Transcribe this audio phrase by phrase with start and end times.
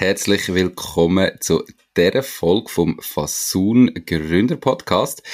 [0.00, 1.64] herzlich willkommen zu
[1.96, 5.24] dieser Folge vom Fasun Gründer Podcast.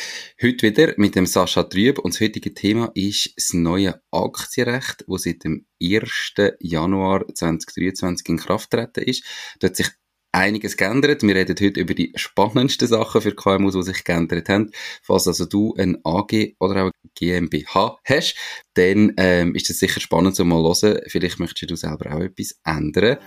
[0.41, 5.25] Heute wieder mit dem Sascha Trüb und das heutige Thema ist das neue Aktienrecht, das
[5.25, 6.55] seit dem 1.
[6.61, 9.23] Januar 2023 in Kraft treten ist.
[9.59, 9.91] Da hat sich
[10.33, 11.23] einiges geändert.
[11.23, 14.71] Wir reden heute über die spannendsten Sachen für KMUs, die sich geändert haben.
[15.03, 18.35] Falls also du ein AG oder auch GmbH hast,
[18.73, 21.01] dann ähm, ist es sicher spannend zu mal hören.
[21.09, 23.19] Vielleicht möchtest du selber auch etwas ändern.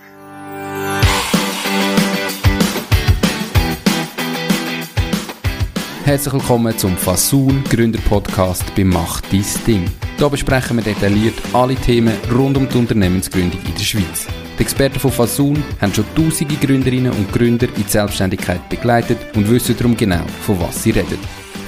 [6.08, 9.84] Herzlich willkommen zum Fasun Gründer Podcast bei Mach dein Ding.
[10.16, 14.26] Hier besprechen wir detailliert alle Themen rund um die Unternehmensgründung in der Schweiz.
[14.58, 19.50] Die Experten von Fasun haben schon tausende Gründerinnen und Gründer in die Selbstständigkeit begleitet und
[19.50, 21.18] wissen darum genau, von was sie reden.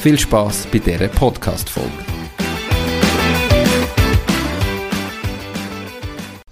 [0.00, 1.90] Viel Spaß bei dieser Podcast-Folge.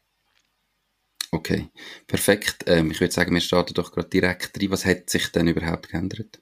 [1.33, 1.69] Okay,
[2.07, 2.65] perfekt.
[2.67, 4.71] Ähm, ich würde sagen, wir starten doch gerade direkt rein.
[4.71, 6.41] Was hat sich denn überhaupt geändert?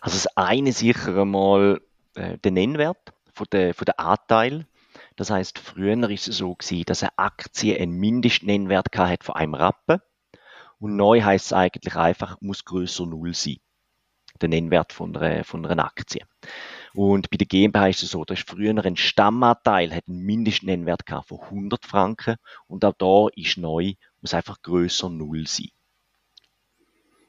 [0.00, 1.80] Also das eine sicher einmal
[2.14, 4.66] äh, der Nennwert von der, von der Anteil.
[5.16, 9.54] Das heißt, früher ist es so gewesen, dass eine Aktie einen Mindestnennwert hat von einem
[9.54, 10.00] Rappen.
[10.78, 13.56] Und neu heißt es eigentlich einfach, muss größer Null sein.
[14.40, 16.24] Der Nennwert von einer, von einer Aktie.
[16.94, 21.40] Und bei der GmbH ist es so, dass früher ein Stammanteil hat einen Mindestnennwert von
[21.40, 22.36] 100 Franken
[22.68, 25.70] und auch da ist neu, muss einfach größer Null sein.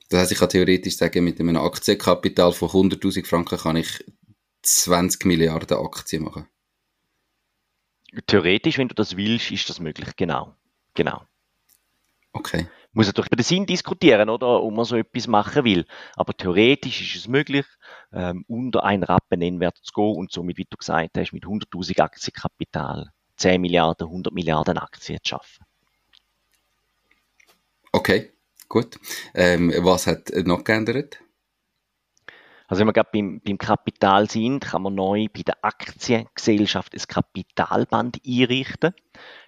[0.09, 4.03] Das heißt, ich kann theoretisch sagen, mit einem Aktienkapital von 100.000 Franken kann ich
[4.63, 6.47] 20 Milliarden Aktien machen.
[8.25, 10.09] Theoretisch, wenn du das willst, ist das möglich.
[10.15, 10.55] Genau.
[10.95, 11.23] Genau.
[12.31, 12.67] Okay.
[12.91, 15.85] Muss natürlich über den Sinn diskutieren, oder, ob man so etwas machen will.
[16.15, 17.65] Aber theoretisch ist es möglich,
[18.11, 21.99] ähm, unter einen Rappen Nennwert zu gehen und somit, wie du gesagt hast, mit 100.000
[21.99, 25.65] Aktienkapital 10 Milliarden, 100 Milliarden Aktien zu schaffen.
[27.91, 28.31] Okay,
[28.67, 28.99] gut.
[29.33, 31.19] Ähm, was hat noch geändert?
[32.69, 37.01] Also wenn wir gerade beim, beim Kapital sind, kann man neu bei der Aktiengesellschaft ein
[37.07, 38.93] Kapitalband einrichten.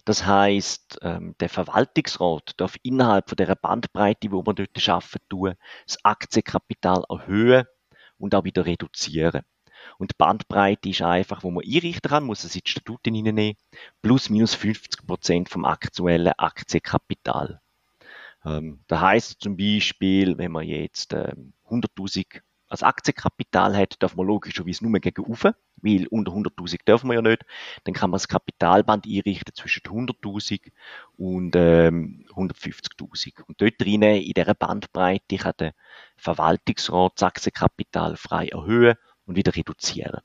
[0.05, 5.53] Das heißt, ähm, der Verwaltungsrat darf innerhalb von der Bandbreite, wo man dort schaffen tun,
[5.85, 7.65] das Aktienkapital erhöhen
[8.17, 9.43] und auch wieder reduzieren.
[9.99, 13.55] Und die Bandbreite ist einfach, wo man einrichten kann, muss es in die Statuten hineinnehmen,
[14.01, 17.61] plus minus 50 Prozent vom aktuellen Aktienkapital.
[18.43, 22.41] Ähm, da heißt zum Beispiel, wenn man jetzt ähm, 100.000
[22.71, 25.43] als Aktienkapital hat, darf man logischerweise nur gegen rauf,
[25.81, 27.43] weil unter 100.000 dürfen wir ja nicht.
[27.83, 30.71] Dann kann man das Kapitalband einrichten zwischen 100.000
[31.17, 33.43] und ähm, 150.000.
[33.43, 35.73] Und dort drinnen, in dieser Bandbreite, kann der
[36.15, 38.95] Verwaltungsrat das Aktienkapital frei erhöhen
[39.25, 40.21] und wieder reduzieren.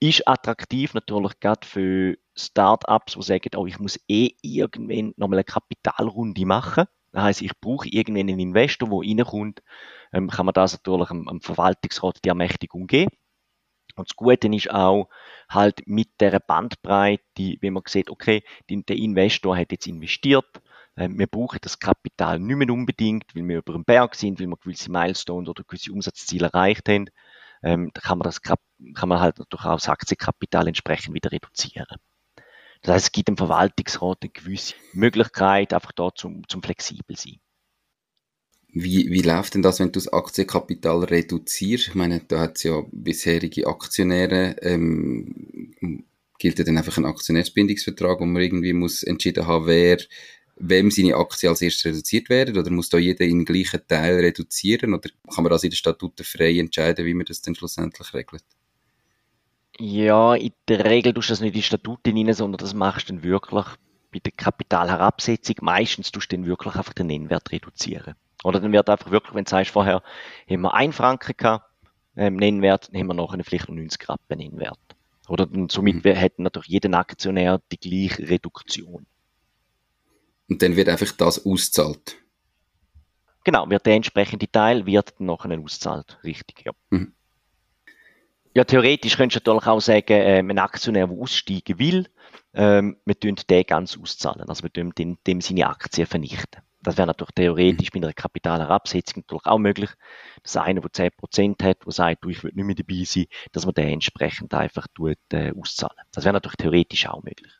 [0.00, 5.44] Ist attraktiv natürlich gerade für Startups, die sagen, oh, ich muss eh irgendwann nochmal eine
[5.44, 6.86] Kapitalrunde machen.
[7.12, 9.62] Das heisst, ich brauche irgendwann einen Investor, der reinkommt
[10.14, 13.10] ähm, kann man das natürlich am, am Verwaltungsrat die Ermächtigung geben.
[13.96, 15.08] Und das Gute ist auch,
[15.48, 20.46] halt mit der Bandbreite, wenn man sieht, okay, der Investor hat jetzt investiert,
[20.96, 24.46] äh, wir brauchen das Kapital nicht mehr unbedingt, weil wir über einen Berg sind, weil
[24.46, 27.06] wir gewisse Milestones oder gewisse Umsatzziele erreicht haben.
[27.62, 28.58] Ähm, da kann man, das, kann
[29.08, 31.86] man halt natürlich auch das Aktienkapital entsprechend wieder reduzieren.
[32.82, 37.40] Das heißt, es gibt dem Verwaltungsrat eine gewisse Möglichkeit, einfach da zum, zum flexibel sein.
[38.76, 41.88] Wie, wie läuft denn das, wenn du das Aktienkapital reduzierst?
[41.88, 46.04] Ich meine, da hat es ja bisherige Aktionäre, ähm,
[46.40, 49.98] gilt ja dann einfach ein Aktionärsbindungsvertrag, wo man irgendwie muss entschieden haben, wer,
[50.56, 54.16] wem seine Aktien als erstes reduziert werden, oder muss da jeder in den gleichen Teil
[54.16, 58.12] reduzieren, oder kann man das in den Statuten frei entscheiden, wie man das dann schlussendlich
[58.12, 58.42] regelt?
[59.78, 63.08] Ja, in der Regel tust du das nicht in die Statuten rein, sondern das machst
[63.08, 63.66] du dann wirklich
[64.10, 65.56] bei der Kapitalherabsetzung.
[65.60, 68.14] Meistens tust du dann wirklich einfach den Nennwert reduzieren.
[68.44, 70.02] Oder dann wird einfach wirklich, wenn du sagst, vorher
[70.48, 71.68] haben wir 1 Franken gehabt,
[72.16, 74.78] ähm, Nennwert, dann haben wir nachher vielleicht noch 90 Rappen Nennwert.
[75.28, 76.10] Oder dann, somit mhm.
[76.10, 79.06] hätten natürlich jeden Aktionär die gleiche Reduktion.
[80.48, 82.16] Und dann wird einfach das auszahlt.
[83.44, 86.18] Genau, wird der entsprechende Teil wird dann nachher auszahlt.
[86.22, 86.72] Richtig, ja.
[86.90, 87.14] Mhm.
[88.54, 92.08] Ja, theoretisch könntest du natürlich auch sagen, ähm, ein Aktionär, der aussteigen will,
[92.52, 94.48] ähm, wir tun den ganz auszahlen.
[94.48, 96.62] Also wir tun dem, dem seine Aktien vernichten.
[96.84, 98.00] Das wäre natürlich theoretisch mhm.
[98.00, 99.90] mit einer Kapitalherabsetzung natürlich auch möglich,
[100.42, 103.64] dass einer, der 10% hat, der sagt, du, ich will nicht mehr dabei sein, dass
[103.64, 105.96] man den entsprechend einfach tut, äh, auszahlen.
[106.12, 107.52] Das wäre natürlich theoretisch auch möglich.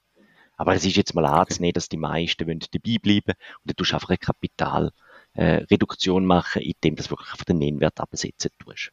[0.56, 3.90] Aber es ist jetzt mal anzunehmen, dass die meisten wollen dabei bleiben und dann tust
[3.90, 8.92] du einfach eine Kapitalreduktion äh, machen, indem du wirklich auf den Nennwert absetzen tust.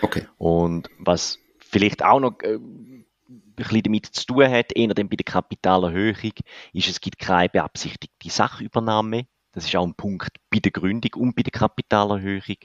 [0.00, 0.26] Okay.
[0.38, 3.06] Und was vielleicht auch noch äh, ein
[3.54, 6.32] bisschen damit zu tun hat, eher dann bei der Kapitalerhöhung,
[6.72, 11.36] ist, es gibt keine beabsichtigte Sachübernahme das ist auch ein Punkt bei der Gründung und
[11.36, 12.56] bei der Kapitalerhöhung.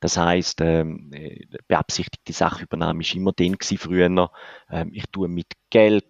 [0.00, 4.30] Das heißt, ähm, äh, beabsichtigte Sachübernahme ist immer gewesen früher.
[4.70, 6.06] Ähm, ich tue mit Geld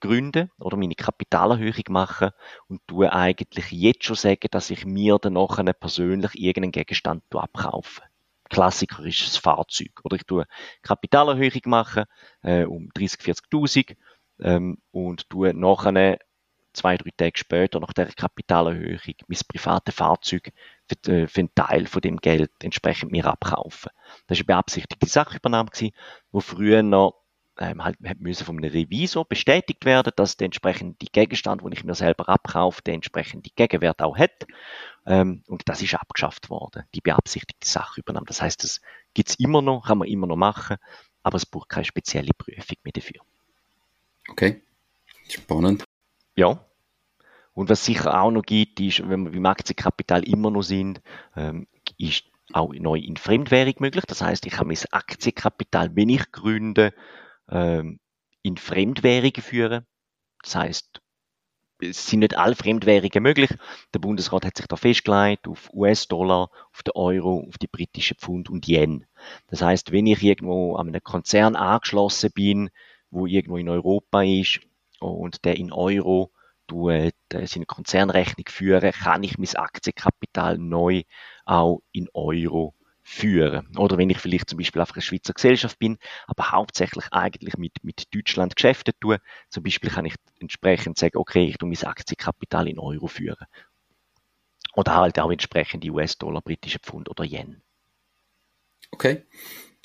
[0.00, 2.30] gründen oder meine Kapitalerhöhung machen
[2.68, 8.02] und tue eigentlich jetzt schon sagen, dass ich mir dann nachher persönlich irgendeinen Gegenstand abkaufe.
[8.48, 10.00] Klassiker ist das Fahrzeug.
[10.04, 10.46] Oder ich tue
[10.82, 12.04] Kapitalerhöhung machen
[12.42, 13.96] äh, um 30, 40.000
[14.40, 16.18] ähm, und tue nachher
[16.72, 20.52] zwei, drei Tage später, nach der Kapitalerhöhung, mein privates Fahrzeug
[20.86, 23.90] für, äh, für einen Teil von dem Geld entsprechend mir abkaufen.
[24.26, 25.94] Das war eine beabsichtigte Sachübernahme, gewesen,
[26.30, 27.22] wo früher noch
[27.58, 31.94] ähm, halt müssen von einem Revisor bestätigt werden, dass der entsprechende Gegenstand, den ich mir
[31.94, 34.46] selber abkaufe, der entsprechende Gegenwert auch hat.
[35.06, 38.26] Ähm, und das ist abgeschafft worden, die beabsichtigte Sachübernahme.
[38.26, 38.80] Das heißt, das
[39.14, 40.76] gibt's immer noch, kann man immer noch machen,
[41.22, 43.22] aber es braucht keine spezielle Prüfung mehr dafür.
[44.30, 44.62] Okay,
[45.28, 45.84] spannend.
[46.38, 46.64] Ja.
[47.52, 51.00] Und was sicher auch noch gibt, ist, wenn wir beim Aktienkapital immer noch sind,
[51.34, 51.66] ähm,
[51.98, 54.04] ist auch neu in Fremdwährung möglich.
[54.06, 56.94] Das heißt, ich habe mein Aktienkapital, wenn ich gründe,
[57.50, 57.98] ähm,
[58.42, 59.84] in Fremdwährungen führen.
[60.44, 61.00] Das heißt,
[61.80, 63.50] es sind nicht alle Fremdwährungen möglich.
[63.92, 68.48] Der Bundesrat hat sich da festgelegt auf US-Dollar, auf den Euro, auf die britische Pfund
[68.48, 69.06] und Yen.
[69.48, 72.70] Das heißt, wenn ich irgendwo an einen Konzern angeschlossen bin,
[73.10, 74.60] wo irgendwo in Europa ist
[75.00, 76.32] und der in Euro
[76.66, 81.02] tut, äh, seine Konzernrechnung führen, kann ich mein Aktienkapital neu
[81.44, 83.74] auch in Euro führen.
[83.78, 87.82] Oder wenn ich vielleicht zum Beispiel auf einer Schweizer Gesellschaft bin, aber hauptsächlich eigentlich mit,
[87.82, 89.18] mit Deutschland Geschäfte tue,
[89.48, 93.46] zum Beispiel kann ich entsprechend sagen, okay, ich tue mein Aktienkapital in Euro führen.
[94.74, 97.62] Oder halt auch entsprechend die US-Dollar, britische Pfund oder Yen.
[98.90, 99.22] Okay.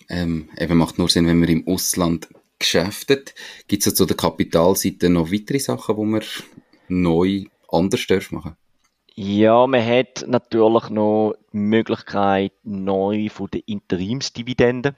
[0.09, 2.27] Ähm, eben macht nur Sinn, wenn man im Ausland
[2.63, 3.35] geschäftet.
[3.67, 6.23] Gibt es zu der Kapitalseite noch weitere Sachen, wo man
[6.87, 8.55] neu anders machen
[9.15, 14.95] ja, man hat natürlich noch die Möglichkeit neu von der Interimsdividende.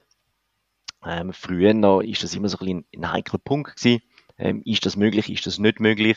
[1.04, 4.02] Ähm, früher noch ist das immer so ein, ein heikler Punkt gewesen.
[4.38, 6.16] Ähm, ist das möglich, ist das nicht möglich?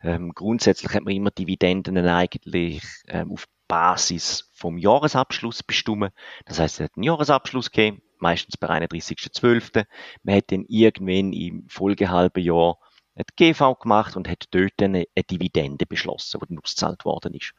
[0.00, 6.10] Ähm, grundsätzlich hat man immer Dividenden eigentlich ähm, auf Basis vom Jahresabschluss bestimmen.
[6.44, 9.84] Das heißt, es hat einen Jahresabschluss gegeben, meistens per 31.12.
[10.22, 12.78] Man hat dann irgendwann im folgehalben Jahr
[13.18, 17.52] hat GV gemacht und hat dort eine, eine Dividende beschlossen, die dann ausgezahlt worden ist.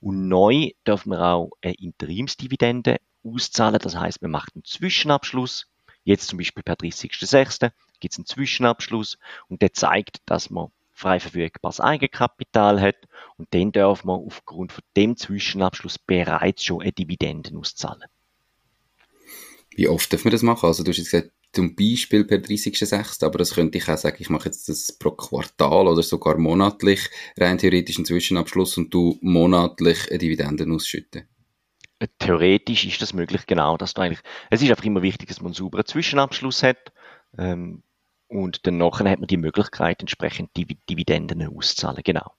[0.00, 3.78] Und neu dürfen wir auch eine Interimsdividende auszahlen.
[3.80, 5.66] Das heißt, man macht einen Zwischenabschluss.
[6.04, 7.72] Jetzt zum Beispiel per 30.06.
[7.98, 9.18] gibt es einen Zwischenabschluss
[9.48, 12.96] und der zeigt, dass man frei verfügbares Eigenkapital hat
[13.36, 18.08] und dann darf man aufgrund von dem Zwischenabschluss bereits schon eine Dividende auszahlen.
[19.76, 20.66] Wie oft dürfen wir das machen?
[20.66, 24.16] Also du hast jetzt gesagt, zum Beispiel per 30.06., aber das könnte ich auch sagen,
[24.18, 29.18] ich mache jetzt das pro Quartal oder sogar monatlich, rein theoretisch einen Zwischenabschluss und du
[29.20, 31.28] monatlich eine Dividenden ausschütten.
[32.18, 35.48] Theoretisch ist das möglich, genau, dass du eigentlich, es ist einfach immer wichtig, dass man
[35.48, 36.92] einen sauberen Zwischenabschluss hat,
[37.38, 37.82] ähm,
[38.28, 42.32] und dann nachher hat man die Möglichkeit, entsprechend Dividenden auszuzahlen, genau.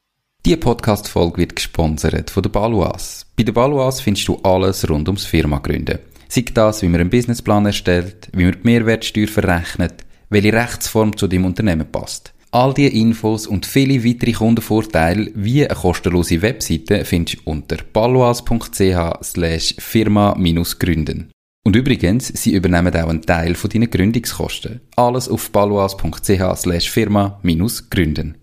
[0.45, 3.25] Diese Podcast-Folge wird gesponsert von der Baluas.
[3.35, 5.99] Bei der Baluas findest du alles rund ums Firma gründen.
[6.29, 11.27] Sei das, wie man einen Businessplan erstellt, wie man die Mehrwertsteuer verrechnet, welche Rechtsform zu
[11.27, 12.33] deinem Unternehmen passt.
[12.51, 19.23] All diese Infos und viele weitere Kundenvorteile wie eine kostenlose Webseite findest du unter baluas.ch
[19.23, 21.31] slash firma-gründen.
[21.65, 24.79] Und übrigens, sie übernehmen auch einen Teil von deinen Gründungskosten.
[24.95, 28.37] Alles auf baluas.ch slash firma-gründen.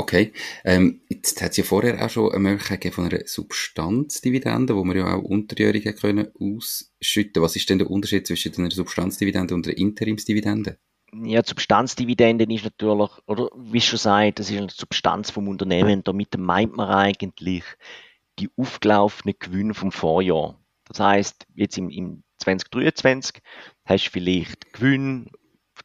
[0.00, 0.32] Okay,
[0.64, 4.96] ähm, jetzt hat es ja vorher auch schon eine Möglichkeit von einer Substanzdividende, wo man
[4.96, 7.42] ja auch Unterjährige können ausschütten.
[7.42, 10.78] Was ist denn der Unterschied zwischen einer Substanzdividende und einer Interimsdividende?
[11.22, 16.02] Ja, Substanzdividende ist natürlich, oder wie schon sagt, das ist eine Substanz vom Unternehmen.
[16.02, 17.64] Damit meint man eigentlich
[18.38, 20.58] die aufgelaufenen Gewinne vom Vorjahr.
[20.86, 23.42] Das heißt, jetzt im, im 2023
[23.84, 25.26] hast du vielleicht Gewinne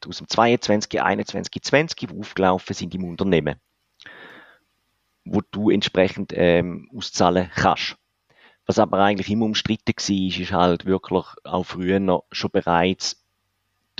[0.07, 3.59] aus dem 22, 21, 20, die aufgelaufen sind im Unternehmen
[5.25, 7.97] wo du entsprechend ähm, auszahlen kannst.
[8.65, 13.23] Was aber eigentlich immer umstritten war, ist halt wirklich auch früher noch schon bereits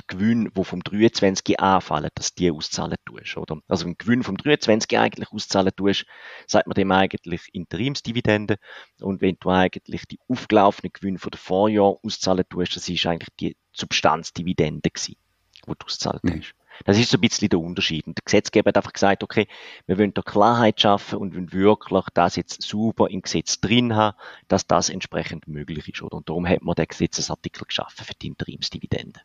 [0.00, 3.60] die Gewinne, die vom 23 anfallen, dass die auszahlen tust, oder?
[3.68, 6.06] Also wenn Gewinn vom 23 eigentlich auszahlen tust,
[6.46, 8.58] sagt man dem eigentlich Interimsdividende.
[9.00, 13.34] Und wenn du eigentlich die aufgelaufenen Gewinne von der Vorjahr auszahlen tust, das ist eigentlich
[13.40, 15.16] die Substanzdividende gewesen,
[15.54, 16.40] die du auszahlt mhm.
[16.40, 16.54] hast.
[16.84, 18.06] Das ist so ein bisschen der Unterschied.
[18.06, 19.48] Und der Gesetzgeber hat einfach gesagt, okay,
[19.86, 24.16] wir wollen da Klarheit schaffen und wollen wirklich das jetzt super im Gesetz drin haben,
[24.48, 26.02] dass das entsprechend möglich ist.
[26.02, 26.16] Oder?
[26.16, 29.20] Und darum hat man den Gesetzesartikel geschaffen für die Interimsdividende.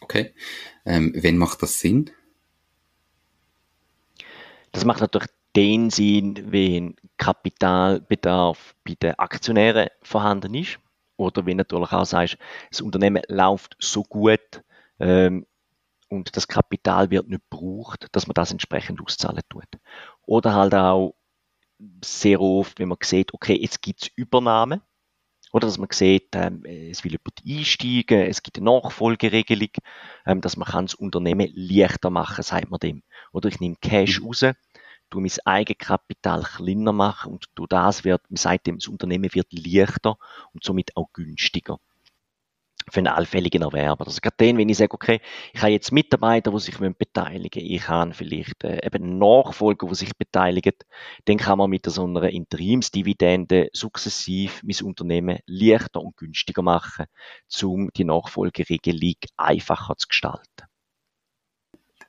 [0.00, 0.34] Okay.
[0.84, 2.10] Ähm, wenn macht das Sinn?
[4.72, 10.78] Das macht natürlich den Sinn, wenn Kapitalbedarf bei den Aktionären vorhanden ist.
[11.16, 12.38] Oder wenn natürlich auch sagst,
[12.70, 14.62] das Unternehmen läuft so gut,
[14.98, 15.46] ähm,
[16.12, 19.64] und das Kapital wird nicht gebraucht, dass man das entsprechend auszahlen tut.
[20.26, 21.14] Oder halt auch
[22.04, 24.82] sehr oft, wenn man sieht, okay, jetzt gibt es Übernahme,
[25.52, 29.70] oder dass man sieht, ähm, es will jemand einsteigen, es gibt eine Nachfolgeregelung,
[30.26, 33.02] ähm, dass man kann das Unternehmen leichter machen, sagt man dem.
[33.32, 34.26] Oder ich nehme Cash mhm.
[34.26, 34.44] raus,
[35.08, 39.52] tu mein Eigenkapital kleiner machen und du das wird, man sagt dem, das Unternehmen wird
[39.52, 40.18] leichter
[40.52, 41.78] und somit auch günstiger
[42.90, 44.06] für einen allfälligen Erwerber.
[44.06, 45.20] Also gerade den, wenn ich sage, okay,
[45.52, 50.16] ich habe jetzt Mitarbeiter, die sich beteiligen ich habe vielleicht äh, eben Nachfolger, die sich
[50.16, 50.74] beteiligen,
[51.24, 57.06] dann kann man mit so einer Interimsdividende sukzessiv mein Unternehmen leichter und günstiger machen,
[57.62, 60.66] um die Nachfolgeregelung einfacher zu gestalten.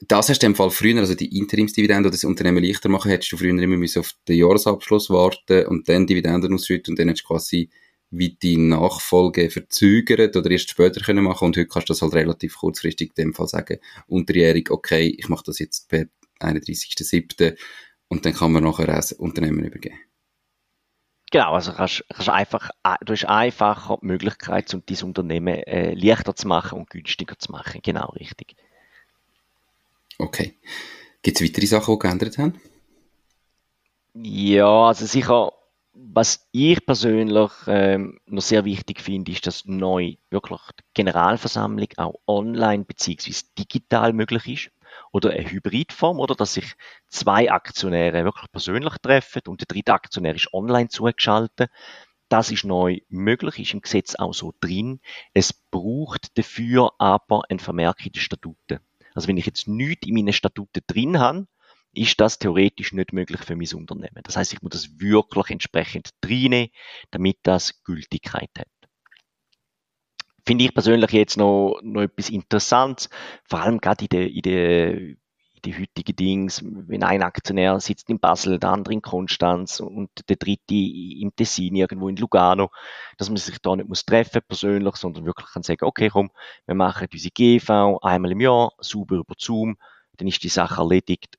[0.07, 3.31] Das hast du im Fall früher, also die Interimsdividende oder das Unternehmen leichter machen, hättest
[3.31, 7.33] du früher immer auf den Jahresabschluss warten und dann Dividenden ausschütten und dann hättest du
[7.33, 7.69] quasi
[8.15, 12.13] wie die Nachfolge verzögert oder erst später können machen und heute kannst du das halt
[12.13, 16.05] relativ kurzfristig in dem Fall sagen, unterjährig, okay, ich mache das jetzt per
[16.39, 17.58] 31.07.
[18.10, 19.98] und dann kann man nachher ein Unternehmen übergeben.
[21.32, 22.70] Genau, also kannst, kannst einfach,
[23.03, 27.51] du hast einfacher die Möglichkeit, um dein Unternehmen äh, leichter zu machen und günstiger zu
[27.51, 27.82] machen.
[27.84, 28.55] Genau, richtig.
[30.20, 30.53] Okay.
[31.24, 32.62] Gibt es weitere Sachen, die geändert haben?
[34.13, 35.53] Ja, also sicher
[35.93, 42.15] was ich persönlich ähm, noch sehr wichtig finde, ist, dass neu wirklich die Generalversammlung auch
[42.27, 43.45] online bzw.
[43.57, 44.71] digital möglich ist
[45.12, 46.73] oder eine Hybridform oder dass sich
[47.09, 51.69] zwei Aktionäre wirklich persönlich treffen und der dritte Aktionär ist online zugeschaltet.
[52.27, 55.00] Das ist neu möglich, ist im Gesetz auch so drin.
[55.33, 58.79] Es braucht dafür aber ein Vermerk in den Statuten.
[59.13, 61.45] Also wenn ich jetzt nichts in meinen Statuten drin habe,
[61.93, 64.21] ist das theoretisch nicht möglich für mein Unternehmen.
[64.23, 66.69] Das heißt, ich muss das wirklich entsprechend reinnehmen,
[67.12, 68.67] damit das Gültigkeit hat.
[70.45, 73.09] Finde ich persönlich jetzt noch, noch etwas Interessantes,
[73.45, 75.15] vor allem gerade in der, in der
[75.65, 80.35] die heutigen Dings, wenn ein Aktionär sitzt in Basel, der andere in Konstanz und der
[80.35, 82.69] dritte im Tessin, irgendwo in Lugano,
[83.17, 86.31] dass man sich da nicht muss treffen persönlich, sondern wirklich kann sagen, okay, komm,
[86.65, 89.77] wir machen unsere GV einmal im Jahr, sauber über Zoom,
[90.17, 91.38] dann ist die Sache erledigt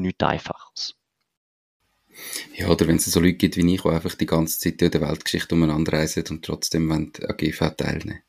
[0.00, 0.94] nichts Einfaches.
[2.54, 4.90] Ja, oder wenn es so Leute gibt wie ich, die einfach die ganze Zeit in
[4.90, 8.22] der Weltgeschichte umeinander reisen und trotzdem an GV teilnehmen.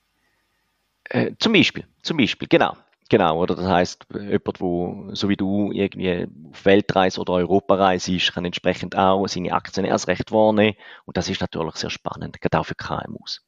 [1.05, 2.77] Äh, zum Beispiel, zum Beispiel, genau.
[3.09, 8.31] Genau, oder das heißt, jemand, wo so wie du irgendwie auf Weltreise oder Europareise ist,
[8.31, 12.75] kann entsprechend auch seine Aktionärsrecht wahrnehmen und das ist natürlich sehr spannend, gerade auch für
[12.75, 13.41] KMUs.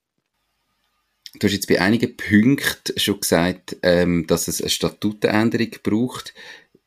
[1.40, 6.34] Du hast jetzt bei einigen Punkten schon gesagt, ähm, dass es eine Statutenänderung braucht.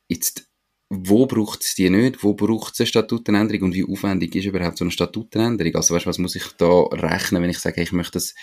[0.07, 0.46] Jetzt
[0.88, 4.78] wo braucht es die nicht, wo braucht es eine Statutenänderung und wie aufwendig ist überhaupt
[4.78, 5.75] so eine Statutenänderung?
[5.75, 8.35] Also weißt, was muss ich da rechnen, wenn ich sage, ich möchte das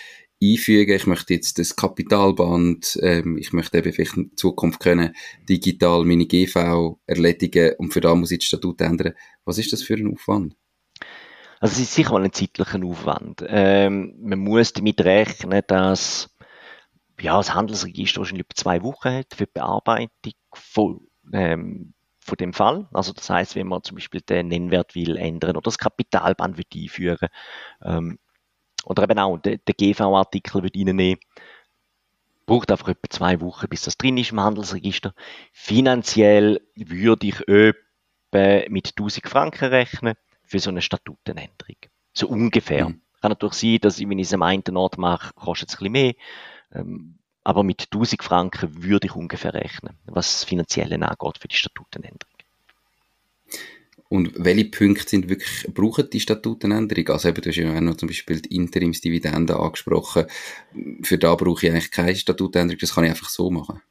[0.42, 5.14] einfügen, ich möchte jetzt das Kapitalband, ähm, ich möchte eben vielleicht in Zukunft können
[5.48, 9.14] digital meine GV erledigen und für da muss ich das Statut ändern.
[9.46, 10.54] Was ist das für ein Aufwand?
[11.60, 13.42] Also es ist sicher mal ein zeitlicher Aufwand.
[13.48, 16.28] Ähm, man muss damit rechnen, dass
[17.20, 21.93] ja, das Handelsregister wahrscheinlich über zwei Wochen hat für die Bearbeitung von, ähm,
[22.24, 22.88] von dem Fall.
[22.92, 26.64] Also das heißt, wenn man zum Beispiel den Nennwert will ändern oder das Kapitalband will
[26.74, 27.28] einführen
[27.82, 28.18] ähm,
[28.84, 31.18] oder eben auch den, den GV-Artikel will reinnehmen,
[32.46, 35.14] braucht einfach etwa zwei Wochen, bis das drin ist im Handelsregister.
[35.52, 40.14] Finanziell würde ich etwa mit 1000 Franken rechnen
[40.44, 41.76] für so eine Statutenänderung.
[42.14, 42.88] So ungefähr.
[42.88, 43.02] Mhm.
[43.20, 45.78] Kann natürlich sein, dass ich, wenn ich es am einen Ort mache, kostet es ein
[45.78, 46.14] bisschen mehr.
[46.72, 51.56] Ähm, aber mit 1000 Franken würde ich ungefähr rechnen, was das Finanzielle angeht für die
[51.56, 52.34] Statutenänderung.
[54.08, 57.08] Und welche Punkte sind wirklich, brauchen die Statutenänderung?
[57.08, 60.26] Also eben, du hast ja auch noch zum Beispiel die Interimsdividende angesprochen.
[61.02, 63.82] Für da brauche ich eigentlich keine Statutänderung, das kann ich einfach so machen.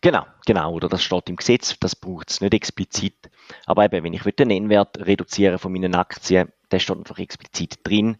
[0.00, 3.30] Genau, genau, oder das steht im Gesetz, das braucht es nicht explizit.
[3.66, 8.18] Aber eben, wenn ich den Nennwert reduzieren von meinen Aktien, der steht einfach explizit drin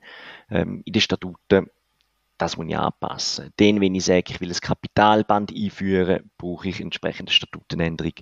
[0.51, 1.69] ähm, in den Statuten
[2.39, 3.51] das muss ich anpassen.
[3.57, 8.13] Dann, wenn ich sage, ich will ein Kapitalband einführen, brauche ich entsprechende Statutenänderung.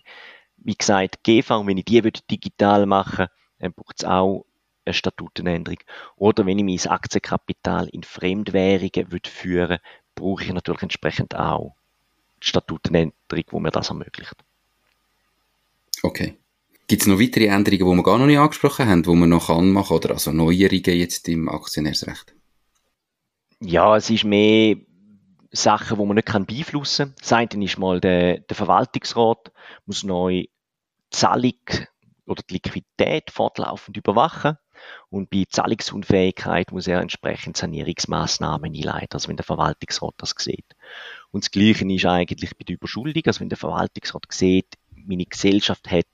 [0.57, 4.45] Wie gesagt, GV, wenn ich die digital machen dann braucht es auch
[4.85, 5.79] eine Statutenänderung.
[6.17, 9.79] Oder wenn ich mein Aktienkapital in Fremdwährungen will führen
[10.15, 11.77] brauche ich natürlich entsprechend auch
[12.43, 14.35] die Statutenänderung, die mir das ermöglicht.
[16.03, 16.37] Okay.
[16.89, 19.51] Gibt es noch weitere Änderungen, die wir gar noch nicht angesprochen haben, die man noch
[19.51, 22.36] anmachen kann, oder also Neuerungen jetzt im Aktionärsrecht?
[23.61, 24.77] Ja, es ist mehr
[25.51, 27.15] Sachen, die man nicht beeinflussen kann.
[27.19, 29.53] Das eine ist mal, der, der Verwaltungsrat
[29.87, 30.45] muss neu
[31.11, 31.55] Zahlung
[32.27, 34.57] oder die Liquidität fortlaufend überwachen.
[35.09, 40.67] Und bei Zahlungsunfähigkeit muss er entsprechend Sanierungsmaßnahmen einleiten, also wenn der Verwaltungsrat das sieht.
[41.31, 45.91] Und das Gleiche ist eigentlich bei der Überschuldung, also wenn der Verwaltungsrat sieht, meine Gesellschaft
[45.91, 46.07] hat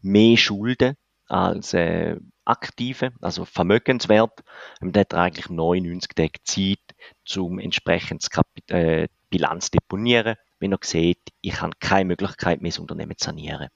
[0.00, 4.42] mehr Schulden als äh, Aktive, also Vermögenswert,
[4.80, 8.26] der hat eigentlich 99 Tage Zeit, zum entsprechend
[8.68, 13.68] äh, Bilanz deponieren, wenn er sieht, ich habe keine Möglichkeit mehr, das Unternehmen zu sanieren.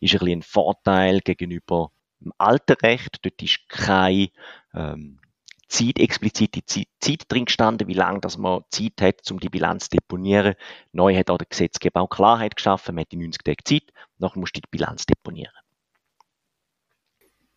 [0.00, 3.18] Ist ein, bisschen ein Vorteil gegenüber dem alten Recht.
[3.22, 4.30] Dort ist keine
[4.74, 5.20] ähm,
[5.68, 9.88] Zeit, explizite Zeit, Zeit drin gestanden, wie lange dass man Zeit hat, um die Bilanz
[9.88, 10.54] zu deponieren.
[10.92, 14.38] Neu hat auch der Gesetzgeber auch Klarheit geschaffen, man hat die 90 Tage Zeit, nachher
[14.38, 15.52] musst du die Bilanz deponieren.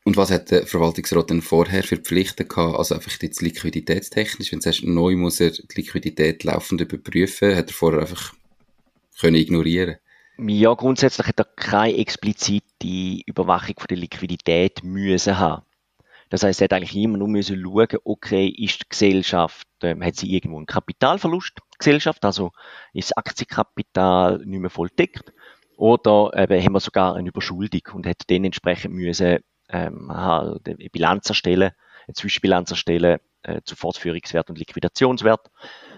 [0.10, 2.80] Und was hat der Verwaltungsrat denn vorher für Pflichten gehabt?
[2.80, 7.70] Also einfach jetzt liquiditätstechnisch, wenn du sagst, neu muss er die Liquidität laufend überprüfen, hat
[7.70, 8.34] er vorher einfach
[9.20, 9.98] können ignorieren
[10.40, 15.64] Ja, grundsätzlich hat er keine explizite Überwachung von der Liquidität müssen haben.
[16.32, 20.16] Das heißt, er hat eigentlich immer nur müssen schauen, okay, ist die Gesellschaft, äh, hat
[20.16, 22.50] sie irgendwo einen Kapitalverlust, Gesellschaft, also
[22.94, 25.32] ist das Aktienkapital nicht mehr voll deckt,
[25.78, 30.90] oder eben haben wir sogar eine Überschuldung und hat dann entsprechend müssen ähm, halt eine
[30.90, 31.72] Bilanz erstellen,
[32.08, 35.50] eine Zwischenbilanz erstellen äh, zu Fortführungswert und Liquidationswert.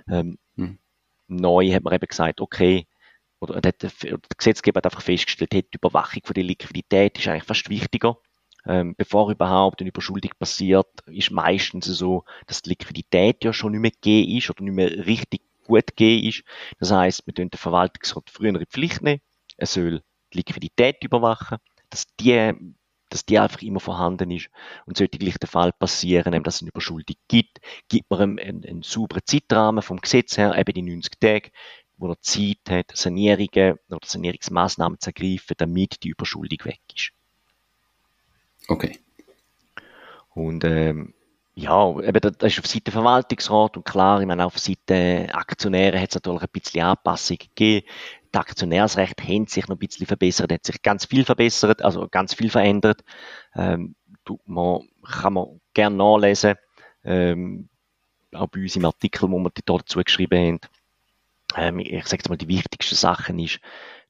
[0.09, 0.77] Ähm, hm.
[1.27, 2.87] Neu hat man eben gesagt, okay,
[3.39, 3.91] oder der, der
[4.37, 8.17] Gesetzgeber hat einfach festgestellt, die Überwachung von der Liquidität ist eigentlich fast wichtiger.
[8.67, 13.81] Ähm, bevor überhaupt eine Überschuldung passiert, ist meistens so, dass die Liquidität ja schon nicht
[13.81, 16.43] mehr gegeben ist oder nicht mehr richtig gut gegeben ist.
[16.79, 19.21] Das heißt, wir den Verwaltungsrat früher in Pflicht nehmen.
[19.57, 21.57] Er soll die Liquidität überwachen,
[21.89, 22.53] dass die
[23.11, 24.49] dass die einfach immer vorhanden ist.
[24.85, 28.65] Und sollte gleich der Fall passieren, dass es eine Überschuldung gibt, gibt man einen, einen,
[28.65, 31.51] einen sauberen Zeitrahmen vom Gesetz her, eben die 90 Tage,
[31.97, 37.11] wo er Zeit hat, Sanierungen oder Sanierungsmaßnahmen zu ergreifen, damit die Überschuldung weg ist.
[38.67, 38.99] Okay.
[40.33, 41.13] Und ähm,
[41.53, 46.09] ja, eben das ist auf Seite Verwaltungsrat und klar, ich meine, auf Seite Aktionäre hat
[46.09, 47.85] es natürlich ein bisschen Anpassungen gegeben.
[48.31, 52.33] Das Aktionärsrecht hat sich noch ein bisschen verbessert, hat sich ganz viel verbessert, also ganz
[52.33, 53.01] viel verändert.
[53.55, 53.95] Ähm,
[54.45, 56.55] man, kann man gerne nachlesen,
[57.03, 57.69] ähm,
[58.33, 60.59] auch bei uns im Artikel, wo wir dazu geschrieben haben.
[61.55, 63.59] Ähm, ich sage jetzt mal, die wichtigsten Sachen ist,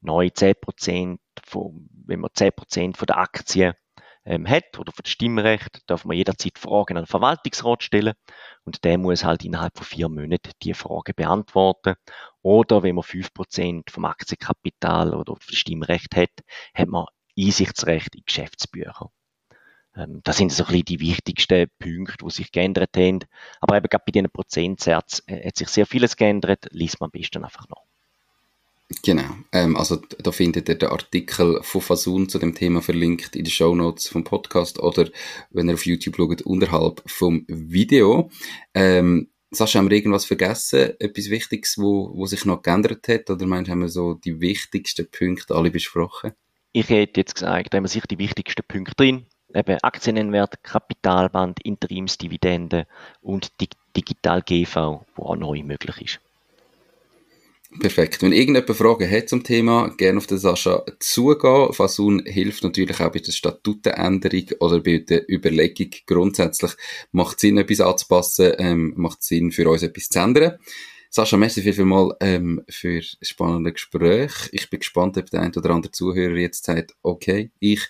[0.01, 3.73] neu 10% von, wenn man 10% von der Aktien
[4.25, 8.13] ähm, hat oder für das Stimmrecht, darf man jederzeit Fragen an den Verwaltungsrat stellen
[8.63, 11.95] und der muss halt innerhalb von vier Monaten die Frage beantworten.
[12.41, 16.31] Oder wenn man fünf Prozent vom Aktienkapital oder vom Stimmrecht hat,
[16.73, 17.05] hat man
[17.37, 19.11] Einsichtsrecht in Geschäftsbücher.
[19.95, 23.19] Ähm, das sind so ein bisschen die wichtigsten Punkte, die sich geändert haben.
[23.59, 27.11] Aber eben gerade bei diesen Prozentsätzen äh, hat sich sehr vieles geändert, liest man am
[27.11, 27.90] besten einfach noch.
[29.03, 33.45] Genau, ähm, also da findet ihr den Artikel von Fasun zu dem Thema verlinkt in
[33.45, 35.09] den Show Notes vom Podcast oder
[35.49, 38.29] wenn ihr auf YouTube schaut, unterhalb vom Video.
[38.73, 40.93] Ähm, Sascha, haben wir irgendwas vergessen?
[40.99, 43.29] Etwas Wichtiges, wo, wo sich noch geändert hat?
[43.29, 46.31] Oder meinst du, haben wir so die wichtigsten Punkte alle besprochen?
[46.71, 49.25] Ich hätte jetzt gesagt, da haben wir sicher die wichtigsten Punkte drin.
[49.53, 52.87] Eben Aktiennennwert, Kapitalband, Interimsdividende
[53.19, 56.19] und die Digital GV, wo auch neu möglich ist.
[57.79, 58.21] Perfekt.
[58.21, 61.71] Wenn irgendjemand Fragen hat zum Thema, gerne auf den Sascha zugehen.
[61.71, 65.89] Fasun hilft natürlich auch bei der Statutenänderung oder bei der Überlegung.
[66.05, 66.73] Grundsätzlich
[67.11, 70.57] macht Sinn, etwas anzupassen, ähm, macht Sinn, für uns etwas zu ändern.
[71.09, 74.31] Sascha, merci viel, viel mal ähm, für spannende Gespräch.
[74.51, 77.87] Ich bin gespannt, ob der ein oder andere Zuhörer jetzt sagt, okay, ich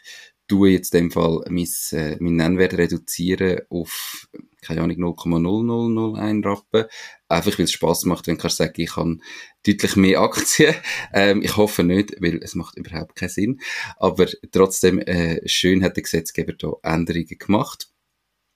[0.51, 4.27] tue jetzt in dem Fall mein, äh, mein Nennwert reduzieren auf,
[4.61, 6.85] keine Ahnung, 0,0001 Rappen.
[7.29, 9.17] Einfach weil es Spass macht, wenn kannst sagen, ich habe
[9.65, 10.75] deutlich mehr Aktien.
[11.13, 13.61] Ähm, ich hoffe nicht, weil es macht überhaupt keinen Sinn.
[13.97, 17.89] Aber trotzdem, äh, schön hat der Gesetzgeber da Änderungen gemacht.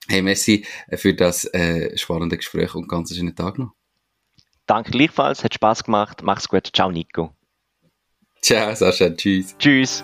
[0.07, 3.71] Hey, merci für das äh, spannende Gespräch und ganz schönen Tag noch.
[4.67, 6.21] Danke gleichfalls, hat Spaß gemacht.
[6.23, 6.69] Mach's gut.
[6.73, 7.33] Ciao, Nico.
[8.41, 9.09] Ciao, Sascha.
[9.09, 9.55] Tschüss.
[9.57, 10.03] Tschüss.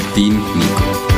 [0.15, 1.10] dein Nico.